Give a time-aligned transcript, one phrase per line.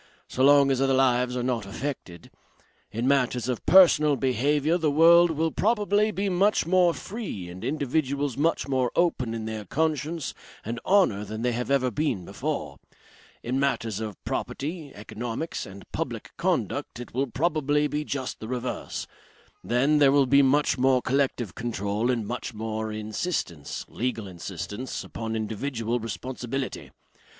[0.27, 2.31] So long as other lives are not affected.
[2.91, 8.35] In matters of personal behaviour the world will probably be much more free and individuals
[8.35, 10.33] much more open in their conscience
[10.65, 12.79] and honour than they have ever been before.
[13.43, 19.05] In matters of property, economics and public conduct it will probably be just the reverse.
[19.63, 25.35] Then, there will be much more collective control and much more insistence, legal insistence, upon
[25.35, 26.89] individual responsibility.